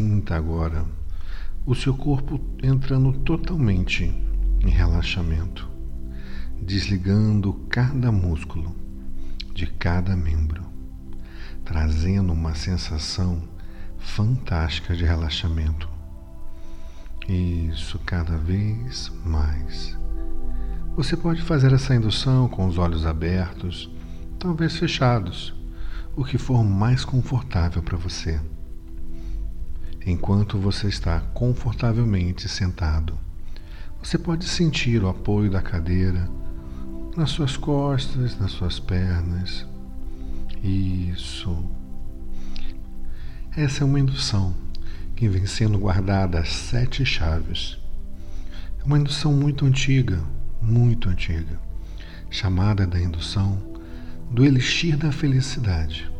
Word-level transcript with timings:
Sinta 0.00 0.34
agora 0.34 0.86
o 1.66 1.74
seu 1.74 1.94
corpo 1.94 2.40
entrando 2.62 3.12
totalmente 3.18 4.04
em 4.64 4.70
relaxamento, 4.70 5.68
desligando 6.58 7.52
cada 7.68 8.10
músculo 8.10 8.74
de 9.52 9.66
cada 9.66 10.16
membro, 10.16 10.64
trazendo 11.66 12.32
uma 12.32 12.54
sensação 12.54 13.42
fantástica 13.98 14.96
de 14.96 15.04
relaxamento. 15.04 15.86
Isso 17.28 17.98
cada 17.98 18.38
vez 18.38 19.12
mais. 19.22 19.98
Você 20.96 21.14
pode 21.14 21.42
fazer 21.42 21.74
essa 21.74 21.94
indução 21.94 22.48
com 22.48 22.66
os 22.66 22.78
olhos 22.78 23.04
abertos, 23.04 23.90
talvez 24.38 24.76
fechados, 24.76 25.54
o 26.16 26.24
que 26.24 26.38
for 26.38 26.64
mais 26.64 27.04
confortável 27.04 27.82
para 27.82 27.98
você. 27.98 28.40
Enquanto 30.06 30.58
você 30.58 30.88
está 30.88 31.20
confortavelmente 31.34 32.48
sentado, 32.48 33.18
você 34.02 34.16
pode 34.16 34.46
sentir 34.46 35.02
o 35.02 35.08
apoio 35.08 35.50
da 35.50 35.60
cadeira 35.60 36.26
nas 37.16 37.30
suas 37.30 37.56
costas, 37.56 38.38
nas 38.38 38.52
suas 38.52 38.78
pernas. 38.78 39.66
Isso. 40.62 41.64
Essa 43.54 43.82
é 43.82 43.86
uma 43.86 44.00
indução 44.00 44.54
que 45.14 45.28
vem 45.28 45.44
sendo 45.44 45.78
guardada 45.78 46.40
às 46.40 46.48
sete 46.48 47.04
chaves. 47.04 47.78
É 48.80 48.84
uma 48.84 48.98
indução 48.98 49.34
muito 49.34 49.66
antiga, 49.66 50.22
muito 50.62 51.10
antiga, 51.10 51.60
chamada 52.30 52.86
da 52.86 52.98
indução 52.98 53.60
do 54.30 54.46
elixir 54.46 54.96
da 54.96 55.12
felicidade. 55.12 56.10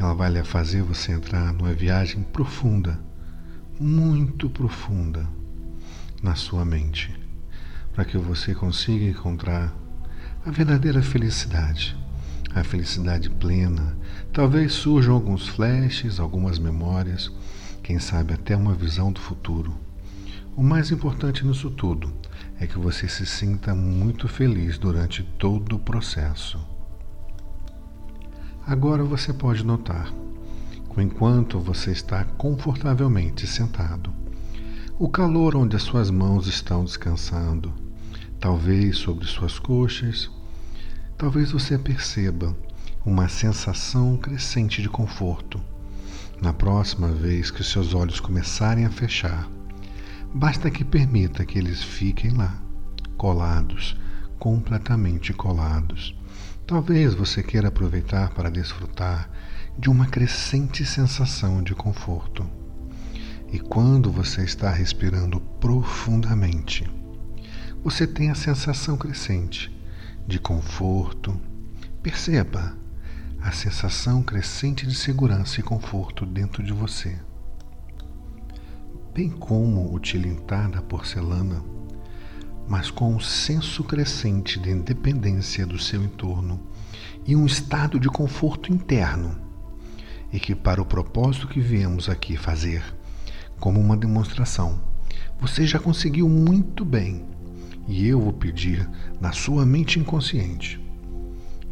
Ela 0.00 0.14
vai 0.14 0.30
lhe 0.30 0.42
fazer 0.42 0.82
você 0.82 1.12
entrar 1.12 1.52
numa 1.52 1.74
viagem 1.74 2.22
profunda, 2.22 2.98
muito 3.78 4.48
profunda, 4.48 5.28
na 6.22 6.34
sua 6.34 6.64
mente, 6.64 7.14
para 7.92 8.06
que 8.06 8.16
você 8.16 8.54
consiga 8.54 9.04
encontrar 9.04 9.76
a 10.46 10.50
verdadeira 10.50 11.02
felicidade, 11.02 11.94
a 12.54 12.64
felicidade 12.64 13.28
plena. 13.28 13.94
Talvez 14.32 14.72
surjam 14.72 15.12
alguns 15.12 15.46
flashes, 15.46 16.18
algumas 16.18 16.58
memórias 16.58 17.30
quem 17.82 17.98
sabe 17.98 18.32
até 18.32 18.56
uma 18.56 18.72
visão 18.72 19.12
do 19.12 19.20
futuro. 19.20 19.78
O 20.56 20.62
mais 20.62 20.90
importante 20.90 21.46
nisso 21.46 21.70
tudo 21.70 22.10
é 22.58 22.66
que 22.66 22.78
você 22.78 23.06
se 23.06 23.26
sinta 23.26 23.74
muito 23.74 24.26
feliz 24.28 24.78
durante 24.78 25.22
todo 25.22 25.76
o 25.76 25.78
processo. 25.78 26.58
Agora 28.66 29.02
você 29.02 29.32
pode 29.32 29.64
notar, 29.64 30.12
enquanto 30.96 31.58
você 31.58 31.90
está 31.92 32.24
confortavelmente 32.24 33.46
sentado, 33.46 34.12
o 34.98 35.08
calor 35.08 35.56
onde 35.56 35.76
as 35.76 35.82
suas 35.82 36.10
mãos 36.10 36.46
estão 36.46 36.84
descansando, 36.84 37.72
talvez 38.38 38.98
sobre 38.98 39.26
suas 39.26 39.58
coxas, 39.58 40.30
talvez 41.16 41.52
você 41.52 41.78
perceba 41.78 42.54
uma 43.04 43.28
sensação 43.28 44.16
crescente 44.16 44.82
de 44.82 44.88
conforto 44.88 45.60
na 46.40 46.52
próxima 46.52 47.08
vez 47.08 47.50
que 47.50 47.62
seus 47.62 47.92
olhos 47.92 48.18
começarem 48.18 48.84
a 48.86 48.90
fechar, 48.90 49.48
basta 50.34 50.70
que 50.70 50.84
permita 50.84 51.44
que 51.44 51.58
eles 51.58 51.82
fiquem 51.82 52.30
lá, 52.30 52.62
colados, 53.16 53.96
completamente 54.38 55.34
colados. 55.34 56.16
Talvez 56.66 57.14
você 57.14 57.42
queira 57.42 57.68
aproveitar 57.68 58.30
para 58.30 58.50
desfrutar 58.50 59.30
de 59.78 59.88
uma 59.90 60.06
crescente 60.06 60.84
sensação 60.84 61.62
de 61.62 61.74
conforto. 61.74 62.48
E 63.52 63.58
quando 63.58 64.12
você 64.12 64.42
está 64.42 64.70
respirando 64.70 65.40
profundamente, 65.40 66.88
você 67.82 68.06
tem 68.06 68.30
a 68.30 68.34
sensação 68.34 68.96
crescente 68.96 69.74
de 70.26 70.38
conforto. 70.38 71.40
Perceba 72.02 72.76
a 73.40 73.50
sensação 73.52 74.22
crescente 74.22 74.86
de 74.86 74.94
segurança 74.94 75.60
e 75.60 75.62
conforto 75.62 76.26
dentro 76.26 76.62
de 76.62 76.72
você. 76.72 77.18
Bem 79.14 79.30
como 79.30 79.92
o 79.92 79.98
tilintar 79.98 80.70
da 80.70 80.82
porcelana, 80.82 81.64
mas 82.70 82.88
com 82.88 83.12
um 83.12 83.18
senso 83.18 83.82
crescente 83.82 84.56
de 84.60 84.70
independência 84.70 85.66
do 85.66 85.76
seu 85.76 86.04
entorno 86.04 86.60
e 87.26 87.34
um 87.34 87.44
estado 87.44 87.98
de 87.98 88.08
conforto 88.08 88.72
interno, 88.72 89.36
e 90.32 90.38
que, 90.38 90.54
para 90.54 90.80
o 90.80 90.86
propósito 90.86 91.48
que 91.48 91.60
viemos 91.60 92.08
aqui 92.08 92.36
fazer, 92.36 92.84
como 93.58 93.80
uma 93.80 93.96
demonstração, 93.96 94.80
você 95.40 95.66
já 95.66 95.80
conseguiu 95.80 96.28
muito 96.28 96.84
bem, 96.84 97.26
e 97.88 98.06
eu 98.06 98.20
vou 98.20 98.32
pedir 98.32 98.88
na 99.20 99.32
sua 99.32 99.66
mente 99.66 99.98
inconsciente. 99.98 100.80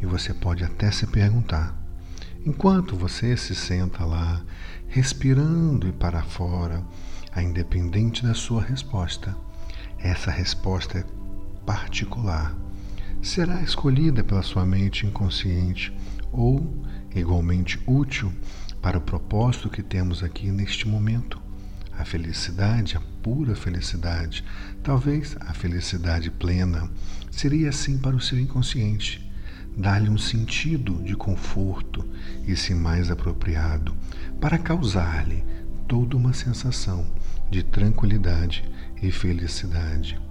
E 0.01 0.05
você 0.05 0.33
pode 0.33 0.65
até 0.65 0.91
se 0.91 1.07
perguntar: 1.07 1.81
enquanto 2.45 2.97
você 2.97 3.37
se 3.37 3.55
senta 3.55 4.03
lá, 4.03 4.41
respirando 4.89 5.87
e 5.87 5.93
para 5.93 6.21
fora, 6.23 6.83
a 7.31 7.41
independente 7.41 8.21
da 8.21 8.33
sua 8.33 8.61
resposta, 8.61 9.33
essa 10.01 10.31
resposta 10.31 10.99
é 10.99 11.05
particular. 11.65 12.55
Será 13.21 13.61
escolhida 13.61 14.23
pela 14.23 14.41
sua 14.41 14.65
mente 14.65 15.05
inconsciente 15.05 15.93
ou 16.31 16.85
igualmente 17.13 17.79
útil 17.85 18.31
para 18.81 18.97
o 18.97 19.01
propósito 19.01 19.69
que 19.69 19.83
temos 19.83 20.23
aqui 20.23 20.49
neste 20.51 20.87
momento. 20.87 21.41
A 21.97 22.05
felicidade, 22.05 22.95
a 22.95 23.01
pura 23.21 23.55
felicidade, 23.55 24.43
talvez 24.81 25.35
a 25.41 25.53
felicidade 25.53 26.31
plena, 26.31 26.89
seria 27.29 27.69
assim 27.69 27.97
para 27.97 28.15
o 28.15 28.21
seu 28.21 28.39
inconsciente 28.39 29.29
dá-lhe 29.79 30.09
um 30.09 30.17
sentido 30.17 31.01
de 31.03 31.15
conforto, 31.15 32.05
esse 32.45 32.73
mais 32.75 33.09
apropriado, 33.09 33.95
para 34.39 34.57
causar-lhe 34.57 35.43
toda 35.89 36.15
uma 36.15 36.33
sensação 36.33 37.03
de 37.49 37.63
tranquilidade 37.63 38.63
e 39.01 39.11
felicidade, 39.11 40.21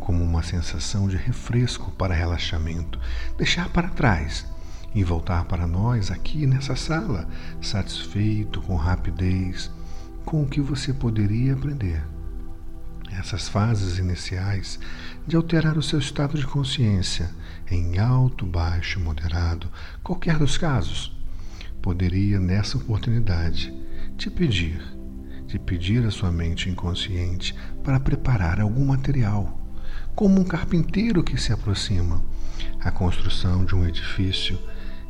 como 0.00 0.22
uma 0.22 0.42
sensação 0.42 1.06
de 1.06 1.16
refresco 1.16 1.92
para 1.92 2.12
relaxamento, 2.12 2.98
deixar 3.38 3.68
para 3.68 3.88
trás 3.88 4.44
e 4.92 5.04
voltar 5.04 5.44
para 5.44 5.64
nós 5.64 6.10
aqui 6.10 6.44
nessa 6.44 6.74
sala, 6.74 7.28
satisfeito 7.62 8.60
com 8.62 8.74
rapidez 8.74 9.70
com 10.24 10.42
o 10.42 10.48
que 10.48 10.60
você 10.60 10.92
poderia 10.92 11.54
aprender. 11.54 12.04
Essas 13.12 13.48
fases 13.48 13.98
iniciais 13.98 14.80
de 15.24 15.36
alterar 15.36 15.78
o 15.78 15.82
seu 15.82 16.00
estado 16.00 16.36
de 16.36 16.44
consciência 16.44 17.30
em 17.70 17.98
alto, 17.98 18.44
baixo, 18.44 18.98
moderado, 18.98 19.70
qualquer 20.02 20.36
dos 20.36 20.58
casos, 20.58 21.16
poderia 21.80 22.40
nessa 22.40 22.76
oportunidade 22.76 23.72
te 24.16 24.30
pedir, 24.30 24.95
te 25.46 25.58
pedir 25.58 26.04
a 26.04 26.10
sua 26.10 26.32
mente 26.32 26.68
inconsciente 26.68 27.54
para 27.84 28.00
preparar 28.00 28.60
algum 28.60 28.84
material, 28.84 29.60
como 30.14 30.40
um 30.40 30.44
carpinteiro 30.44 31.22
que 31.22 31.40
se 31.40 31.52
aproxima, 31.52 32.22
a 32.80 32.90
construção 32.90 33.64
de 33.64 33.74
um 33.74 33.86
edifício 33.86 34.58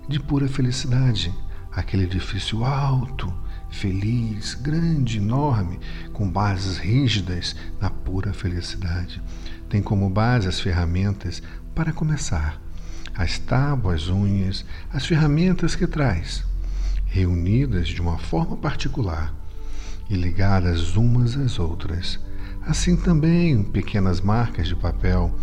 de 0.09 0.21
pura 0.21 0.47
felicidade, 0.49 1.33
aquele 1.73 2.05
edifício 2.05 2.65
alto, 2.65 3.33
feliz, 3.71 4.55
grande, 4.55 5.19
enorme, 5.19 5.81
com 6.13 6.29
bases 6.29 6.79
rígidas 6.79 7.57
na 7.81 7.91
pura 7.91 8.33
felicidade. 8.33 9.23
Tem 9.69 9.83
como 9.83 10.09
base 10.09 10.49
as 10.49 10.61
ferramentas 10.61 11.43
para 11.75 11.93
começar, 11.93 12.61
as 13.15 13.39
tábuas, 13.39 14.09
unhas, 14.09 14.65
as 14.93 15.07
ferramentas 15.07 15.75
que 15.75 15.87
traz, 15.87 16.45
reunidas 17.07 17.89
de 17.89 18.01
uma 18.01 18.19
forma 18.19 18.57
particular 18.57 19.35
e 20.09 20.15
ligadas 20.15 20.97
umas 20.97 21.37
às 21.37 21.59
outras. 21.59 22.19
Assim 22.63 22.97
também 22.97 23.63
pequenas 23.63 24.21
marcas 24.21 24.69
de 24.69 24.75
papel, 24.75 25.35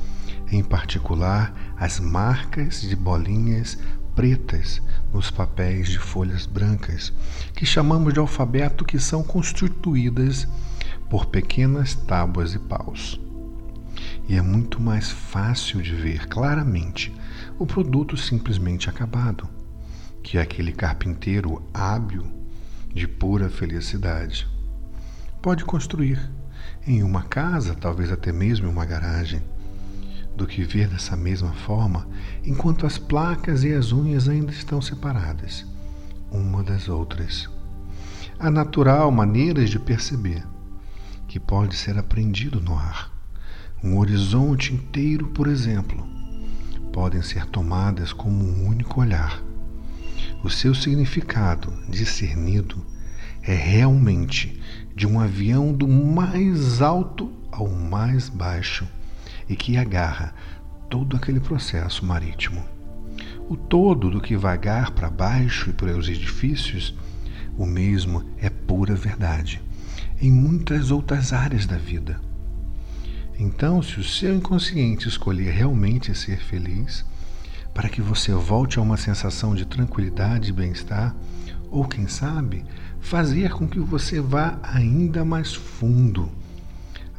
em 0.52 0.64
particular 0.64 1.54
as 1.78 2.00
marcas 2.00 2.82
de 2.82 2.96
bolinhas 2.96 3.78
pretas 4.16 4.82
nos 5.14 5.32
papéis 5.32 5.90
de 5.90 6.00
folhas 6.00 6.46
brancas, 6.46 7.12
que 7.56 7.66
chamamos 7.66 8.14
de 8.14 8.20
alfabeto, 8.20 8.86
que 8.86 9.00
são 9.00 9.24
constituídas 9.24 10.48
por 11.10 11.26
pequenas 11.28 11.96
tábuas 11.96 12.54
e 12.54 12.60
paus 12.60 13.20
e 14.28 14.36
é 14.36 14.42
muito 14.42 14.82
mais 14.82 15.10
fácil 15.12 15.82
de 15.82 15.94
ver 15.94 16.28
claramente 16.28 17.14
o 17.60 17.66
produto 17.66 18.16
simplesmente 18.16 18.90
acabado, 18.90 19.48
que 20.22 20.38
é 20.38 20.42
aquele 20.42 20.72
carpinteiro 20.72 21.62
hábil 21.74 22.24
de 22.94 23.08
pura 23.08 23.50
felicidade. 23.50 24.48
Pode 25.42 25.66
construir 25.66 26.20
em 26.86 27.02
uma 27.02 27.24
casa, 27.24 27.76
talvez 27.76 28.12
até 28.12 28.32
mesmo 28.32 28.68
em 28.68 28.70
uma 28.70 28.86
garagem, 28.86 29.42
do 30.36 30.46
que 30.46 30.64
ver 30.64 30.88
dessa 30.88 31.16
mesma 31.16 31.54
forma 31.54 32.08
enquanto 32.44 32.86
as 32.86 32.98
placas 32.98 33.64
e 33.64 33.74
as 33.74 33.92
unhas 33.92 34.28
ainda 34.28 34.52
estão 34.52 34.82
separadas, 34.82 35.66
uma 36.32 36.64
das 36.64 36.88
outras. 36.88 37.50
há 38.40 38.50
natural 38.50 39.12
maneiras 39.12 39.70
de 39.70 39.80
perceber 39.80 40.44
que 41.28 41.40
pode 41.40 41.76
ser 41.76 41.98
aprendido 41.98 42.60
no 42.60 42.78
ar. 42.78 43.12
Um 43.84 43.98
horizonte 43.98 44.74
inteiro, 44.74 45.28
por 45.28 45.48
exemplo, 45.48 46.06
podem 46.92 47.22
ser 47.22 47.46
tomadas 47.48 48.14
como 48.14 48.44
um 48.44 48.68
único 48.68 49.02
olhar. 49.02 49.42
O 50.44 50.50
seu 50.50 50.76
significado 50.76 51.72
discernido 51.88 52.86
é 53.42 53.54
realmente 53.54 54.60
de 54.94 55.08
um 55.08 55.20
avião 55.20 55.72
do 55.72 55.88
mais 55.88 56.82
alto 56.82 57.32
ao 57.50 57.70
mais 57.70 58.28
baixo 58.28 58.86
e 59.48 59.56
que 59.56 59.78
agarra 59.78 60.36
todo 60.90 61.16
aquele 61.16 61.40
processo 61.40 62.06
marítimo. 62.06 62.62
O 63.48 63.56
todo 63.56 64.10
do 64.10 64.20
que 64.20 64.36
vagar 64.36 64.92
para 64.92 65.10
baixo 65.10 65.70
e 65.70 65.74
para 65.74 65.98
os 65.98 66.10
edifícios, 66.10 66.94
o 67.58 67.66
mesmo 67.66 68.26
é 68.38 68.50
pura 68.50 68.96
verdade 68.96 69.62
em 70.22 70.32
muitas 70.32 70.92
outras 70.92 71.32
áreas 71.32 71.66
da 71.66 71.78
vida. 71.78 72.20
Então, 73.40 73.82
se 73.82 74.00
o 74.00 74.04
seu 74.04 74.36
inconsciente 74.36 75.08
escolher 75.08 75.52
realmente 75.52 76.14
ser 76.14 76.40
feliz, 76.40 77.06
para 77.74 77.90
que 77.90 78.02
você 78.02 78.32
volte 78.34 78.78
a 78.78 78.82
uma 78.82 78.98
sensação 78.98 79.56
de 79.56 79.66
tranquilidade 79.66 80.50
e 80.50 80.54
bem-estar, 80.54 81.16
ou 81.72 81.86
quem 81.86 82.08
sabe, 82.08 82.64
fazer 83.02 83.52
com 83.52 83.68
que 83.68 83.80
você 83.80 84.22
vá 84.22 84.60
ainda 84.62 85.26
mais 85.26 85.54
fundo, 85.54 86.30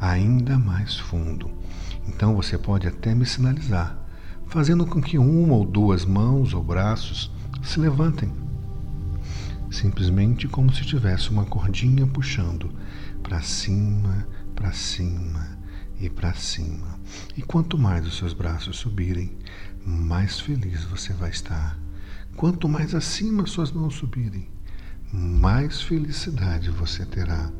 ainda 0.01 0.57
mais 0.57 0.97
fundo. 0.97 1.51
Então 2.07 2.35
você 2.37 2.57
pode 2.57 2.87
até 2.87 3.15
me 3.15 3.27
sinalizar, 3.27 3.99
fazendo 4.47 4.87
com 4.87 5.03
que 5.03 5.19
uma 5.19 5.55
ou 5.55 5.65
duas 5.65 6.05
mãos 6.05 6.55
ou 6.55 6.63
braços 6.63 7.33
se 7.63 7.81
levantem. 7.81 8.33
Simplesmente 9.71 10.47
como 10.47 10.73
se 10.73 10.85
tivesse 10.85 11.31
uma 11.31 11.45
cordinha 11.45 12.07
puxando 12.07 12.71
para 13.23 13.41
cima, 13.43 14.25
para 14.55 14.71
cima 14.71 15.64
e 16.01 16.09
para 16.09 16.35
cima. 16.35 16.99
E 17.37 17.43
quanto 17.43 17.79
mais 17.79 18.07
os 18.07 18.17
seus 18.17 18.33
braços 18.33 18.77
subirem, 18.77 19.33
mais 19.85 20.41
feliz 20.41 20.85
você 20.85 21.13
vai 21.13 21.31
estar. 21.31 21.79
Quanto 22.37 22.69
mais 22.69 22.95
acima 22.95 23.47
suas 23.47 23.71
mãos 23.71 23.95
subirem, 23.95 24.49
mais 25.13 25.81
felicidade 25.83 26.71
você 26.71 27.05
terá. 27.05 27.51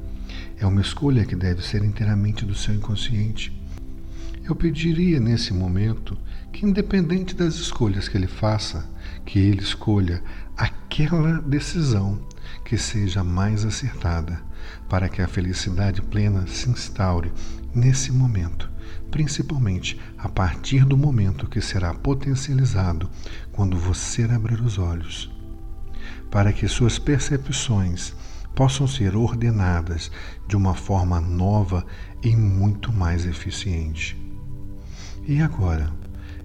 É 0.59 0.67
uma 0.67 0.81
escolha 0.81 1.25
que 1.25 1.37
deve 1.37 1.63
ser 1.63 1.85
inteiramente 1.85 2.45
do 2.45 2.55
seu 2.55 2.75
inconsciente. 2.75 3.53
Eu 4.45 4.55
pediria 4.55 5.21
nesse 5.21 5.55
momento 5.55 6.19
que, 6.53 6.67
independente 6.67 7.35
das 7.35 7.55
escolhas 7.55 8.09
que 8.09 8.17
ele 8.17 8.27
faça, 8.27 8.89
que 9.25 9.39
ele 9.39 9.63
escolha 9.63 10.23
aquela 10.57 11.41
decisão 11.41 12.21
que 12.65 12.77
seja 12.77 13.23
mais 13.23 13.65
acertada, 13.65 14.43
para 14.89 15.09
que 15.09 15.23
a 15.23 15.29
felicidade 15.29 16.03
plena 16.03 16.47
se 16.47 16.69
instaure 16.69 17.33
nesse 17.75 18.13
momento, 18.13 18.71
principalmente 19.11 19.99
a 20.17 20.29
partir 20.29 20.85
do 20.85 20.97
momento 20.97 21.49
que 21.49 21.61
será 21.61 21.93
potencializado 21.93 23.11
quando 23.53 23.77
você 23.77 24.25
abrir 24.25 24.61
os 24.61 24.79
olhos 24.79 25.35
para 26.35 26.53
que 26.53 26.67
suas 26.67 26.99
percepções 26.99 28.13
possam 28.57 28.89
ser 28.89 29.17
ordenadas 29.17 30.11
de 30.49 30.57
uma 30.57 30.75
forma 30.75 31.21
nova 31.21 31.87
e 32.23 32.35
muito 32.35 32.93
mais 32.93 33.25
eficiente. 33.25 34.17
E 35.27 35.41
agora, 35.41 35.93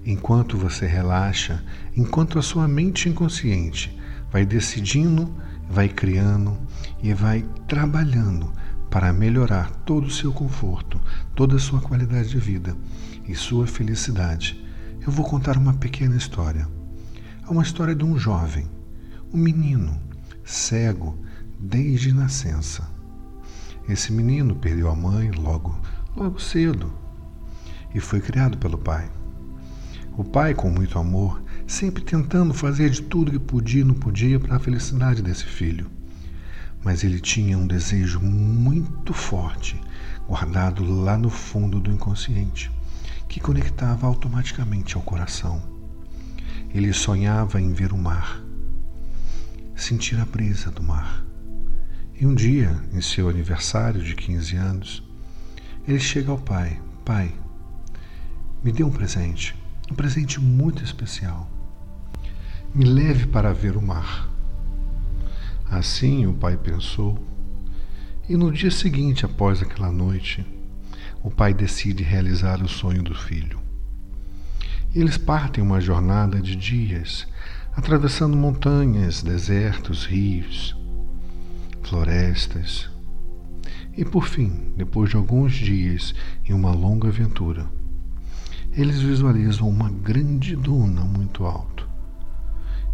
enquanto 0.06 0.58
você 0.58 0.86
relaxa, 0.86 1.64
enquanto 1.96 2.38
a 2.38 2.42
sua 2.44 2.68
mente 2.68 3.10
inconsciente 3.10 3.98
vai 4.32 4.46
decidindo, 4.46 5.28
vai 5.68 5.90
criando 5.90 6.56
e 7.02 7.12
vai 7.12 7.44
trabalhando 7.68 8.54
para 8.90 9.14
melhorar 9.14 9.70
todo 9.86 10.08
o 10.08 10.12
seu 10.12 10.32
conforto, 10.32 11.00
toda 11.36 11.56
a 11.56 11.60
sua 11.60 11.80
qualidade 11.80 12.30
de 12.30 12.40
vida 12.40 12.76
e 13.28 13.36
sua 13.36 13.68
felicidade, 13.68 14.64
eu 15.06 15.12
vou 15.12 15.26
contar 15.26 15.58
uma 15.58 15.74
pequena 15.74 16.16
história. 16.16 16.68
É 17.48 17.50
uma 17.50 17.64
história 17.64 17.96
de 17.96 18.04
um 18.04 18.18
jovem 18.18 18.68
um 19.34 19.38
menino 19.38 20.00
cego 20.44 21.18
desde 21.60 22.14
nascença. 22.14 22.90
Esse 23.88 24.12
menino 24.12 24.56
perdeu 24.56 24.90
a 24.90 24.96
mãe 24.96 25.32
logo, 25.32 25.80
logo 26.16 26.40
cedo 26.40 26.92
e 27.94 28.00
foi 28.00 28.22
criado 28.22 28.58
pelo 28.58 28.78
pai. 28.78 29.12
O 30.18 30.24
pai, 30.24 30.54
com 30.54 30.70
muito 30.70 31.00
amor, 31.00 31.42
sempre 31.66 32.04
tentando 32.04 32.54
fazer 32.54 32.90
de 32.90 33.02
tudo 33.02 33.32
que 33.32 33.40
podia 33.40 33.82
e 33.82 33.86
não 33.86 33.94
podia 33.94 34.40
para 34.40 34.56
a 34.56 34.60
felicidade 34.60 35.22
desse 35.22 35.46
filho. 35.46 35.99
Mas 36.84 37.04
ele 37.04 37.20
tinha 37.20 37.58
um 37.58 37.68
desejo 37.68 38.20
muito 38.20 39.14
forte, 39.14 39.80
guardado 40.28 40.84
lá 40.84 41.18
no 41.18 41.30
fundo 41.30 41.80
do 41.80 41.92
inconsciente, 41.92 42.72
que 43.28 43.40
conectava 43.40 44.08
automaticamente 44.08 44.96
ao 44.96 45.02
coração. 45.02 45.62
Ele 46.74 46.94
sonhava 46.94 47.60
em 47.60 47.74
ver 47.74 47.92
o 47.92 47.98
mar, 47.98 48.42
sentir 49.76 50.20
a 50.20 50.26
brisa 50.26 50.72
do 50.72 50.84
mar. 50.84 51.24
E 52.20 52.26
um 52.26 52.36
dia, 52.36 52.76
em 52.94 53.02
seu 53.02 53.30
aniversário 53.30 54.04
de 54.04 54.16
15 54.16 54.56
anos, 54.56 55.04
ele 55.88 56.00
chega 56.00 56.32
ao 56.32 56.38
pai: 56.38 56.80
Pai, 57.04 57.34
me 58.64 58.72
dê 58.72 58.84
um 58.84 58.92
presente, 58.92 59.56
um 59.90 59.96
presente 59.96 60.40
muito 60.40 60.84
especial. 60.84 61.50
Me 62.76 62.86
leve 62.86 63.26
para 63.26 63.54
ver 63.54 63.76
o 63.78 63.82
mar. 63.82 64.30
Assim 65.70 66.26
o 66.26 66.34
pai 66.34 66.58
pensou, 66.58 67.20
e 68.28 68.36
no 68.36 68.52
dia 68.52 68.72
seguinte, 68.72 69.26
após 69.26 69.62
aquela 69.62 69.92
noite, 69.92 70.46
o 71.24 71.30
pai 71.30 71.54
decide 71.54 72.04
realizar 72.04 72.62
o 72.62 72.68
sonho 72.68 73.04
do 73.04 73.14
filho. 73.14 73.60
Eles 74.96 75.18
partem 75.18 75.64
uma 75.64 75.80
jornada 75.80 76.42
de 76.42 76.56
dias 76.56 77.28
atravessando 77.76 78.36
montanhas, 78.36 79.22
desertos, 79.22 80.06
rios, 80.06 80.76
florestas. 81.84 82.90
E 83.96 84.04
por 84.04 84.26
fim, 84.26 84.74
depois 84.76 85.12
de 85.12 85.18
alguns 85.18 85.54
dias 85.54 86.16
em 86.46 86.54
uma 86.54 86.72
longa 86.72 87.10
aventura, 87.10 87.68
eles 88.74 89.00
visualizam 89.02 89.70
uma 89.70 89.90
grande 89.90 90.56
duna 90.56 91.02
muito 91.02 91.46
alto. 91.46 91.79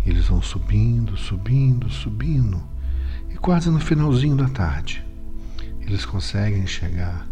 Eles 0.05 0.27
vão 0.27 0.41
subindo, 0.41 1.17
subindo, 1.17 1.89
subindo, 1.89 2.61
e 3.29 3.35
quase 3.35 3.69
no 3.69 3.79
finalzinho 3.79 4.35
da 4.35 4.47
tarde, 4.47 5.05
eles 5.81 6.05
conseguem 6.05 6.67
chegar 6.67 7.27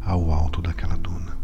ao 0.00 0.30
alto 0.32 0.62
daquela 0.62 0.96
duna. 0.96 1.36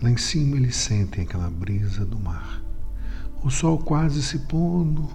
Lá 0.00 0.10
em 0.10 0.16
cima 0.16 0.56
eles 0.56 0.76
sentem 0.76 1.24
aquela 1.24 1.50
brisa 1.50 2.04
do 2.04 2.18
mar 2.18 2.66
o 3.46 3.50
sol 3.50 3.78
quase 3.78 4.24
se 4.24 4.40
pondo, 4.40 5.08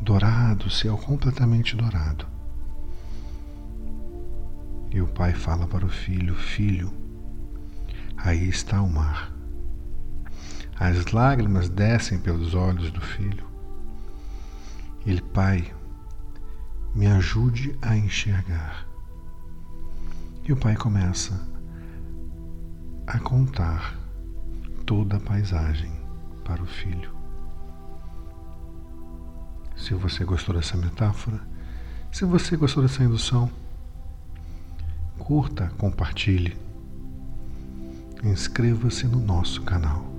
dourado, 0.00 0.68
céu 0.68 0.98
completamente 0.98 1.76
dourado. 1.76 2.26
E 4.90 5.00
o 5.00 5.06
pai 5.06 5.32
fala 5.32 5.64
para 5.66 5.86
o 5.86 5.88
filho: 5.88 6.34
Filho, 6.34 6.92
aí 8.16 8.48
está 8.48 8.82
o 8.82 8.90
mar. 8.90 9.32
As 10.78 11.06
lágrimas 11.12 11.68
descem 11.68 12.18
pelos 12.18 12.54
olhos 12.54 12.90
do 12.90 13.00
filho. 13.00 13.46
Ele, 15.06 15.22
pai, 15.22 15.72
me 16.94 17.06
ajude 17.06 17.76
a 17.80 17.96
enxergar. 17.96 18.86
E 20.44 20.52
o 20.52 20.56
pai 20.56 20.76
começa 20.76 21.40
a 23.06 23.18
contar 23.18 23.96
toda 24.84 25.16
a 25.16 25.20
paisagem 25.20 25.92
para 26.44 26.62
o 26.62 26.66
filho. 26.66 27.14
Se 29.76 29.94
você 29.94 30.24
gostou 30.24 30.54
dessa 30.54 30.76
metáfora, 30.76 31.40
se 32.12 32.24
você 32.24 32.56
gostou 32.56 32.82
dessa 32.82 33.02
indução, 33.02 33.50
curta, 35.18 35.72
compartilhe, 35.78 36.56
inscreva-se 38.22 39.06
no 39.06 39.20
nosso 39.20 39.62
canal. 39.62 40.13